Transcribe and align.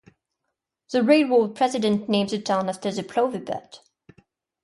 The 0.91 1.03
railroad 1.03 1.55
president 1.55 2.09
named 2.09 2.29
the 2.31 2.41
town 2.41 2.69
after 2.69 2.91
the 2.91 3.03
plover 3.03 3.37
bird. 3.37 3.77